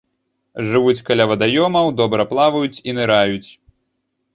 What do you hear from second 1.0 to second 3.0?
каля вадаёмаў, добра плаваюць і